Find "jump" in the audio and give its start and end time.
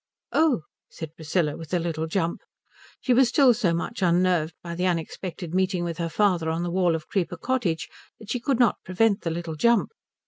2.07-2.41, 9.53-9.91